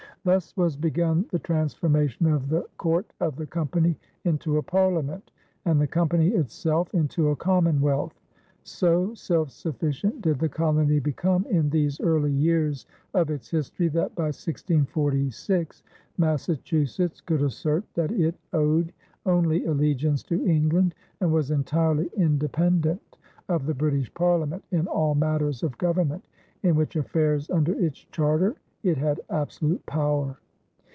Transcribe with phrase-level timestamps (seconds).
[0.23, 5.31] Thus was begun the transformation of the court of the company into a parliament,
[5.65, 8.13] and the company itself into a commonwealth.
[8.61, 12.85] So self sufficient did the colony become in these early years
[13.15, 15.81] of its history that by 1646
[16.19, 18.93] Massachusetts could assert that it owed
[19.25, 23.17] only allegiance to England and was entirely independent
[23.49, 26.23] of the British Parliament in all matters of government,
[26.61, 30.35] in which affairs under its charter it had absolute power.